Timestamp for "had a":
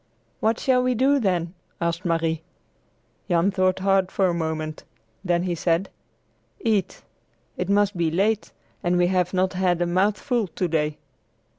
9.53-9.85